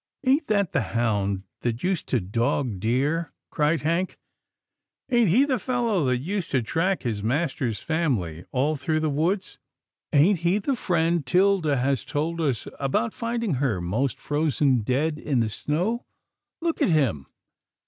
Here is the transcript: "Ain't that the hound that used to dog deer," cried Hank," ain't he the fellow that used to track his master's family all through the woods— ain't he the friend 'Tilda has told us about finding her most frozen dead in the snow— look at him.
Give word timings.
"Ain't 0.25 0.47
that 0.47 0.71
the 0.71 0.81
hound 0.81 1.43
that 1.59 1.83
used 1.83 2.07
to 2.07 2.19
dog 2.19 2.79
deer," 2.79 3.33
cried 3.51 3.81
Hank," 3.81 4.17
ain't 5.11 5.29
he 5.29 5.45
the 5.45 5.59
fellow 5.59 6.03
that 6.05 6.17
used 6.17 6.49
to 6.49 6.63
track 6.63 7.03
his 7.03 7.21
master's 7.21 7.83
family 7.83 8.43
all 8.51 8.75
through 8.75 8.99
the 9.01 9.11
woods— 9.11 9.59
ain't 10.11 10.39
he 10.39 10.57
the 10.57 10.75
friend 10.75 11.23
'Tilda 11.23 11.77
has 11.77 12.03
told 12.03 12.41
us 12.41 12.67
about 12.79 13.13
finding 13.13 13.53
her 13.61 13.79
most 13.79 14.17
frozen 14.17 14.79
dead 14.79 15.19
in 15.19 15.39
the 15.39 15.49
snow— 15.49 16.07
look 16.63 16.81
at 16.81 16.89
him. 16.89 17.27